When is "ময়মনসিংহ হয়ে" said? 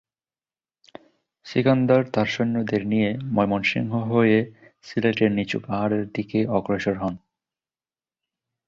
3.31-4.37